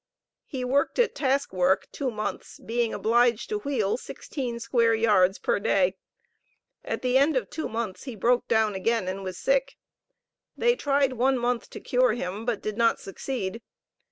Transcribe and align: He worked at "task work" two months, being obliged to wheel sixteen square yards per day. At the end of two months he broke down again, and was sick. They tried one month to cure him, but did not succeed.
He 0.47 0.65
worked 0.65 0.97
at 0.97 1.13
"task 1.13 1.53
work" 1.53 1.87
two 1.91 2.09
months, 2.09 2.57
being 2.59 2.91
obliged 2.91 3.49
to 3.49 3.59
wheel 3.59 3.97
sixteen 3.97 4.59
square 4.59 4.95
yards 4.95 5.37
per 5.37 5.59
day. 5.59 5.95
At 6.83 7.03
the 7.03 7.19
end 7.19 7.37
of 7.37 7.51
two 7.51 7.69
months 7.69 8.05
he 8.05 8.15
broke 8.15 8.47
down 8.47 8.73
again, 8.73 9.07
and 9.07 9.23
was 9.23 9.37
sick. 9.37 9.77
They 10.57 10.75
tried 10.75 11.13
one 11.13 11.37
month 11.37 11.69
to 11.69 11.79
cure 11.79 12.13
him, 12.13 12.45
but 12.47 12.63
did 12.63 12.77
not 12.77 12.99
succeed. 12.99 13.61